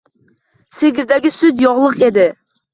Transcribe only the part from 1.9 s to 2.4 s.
edi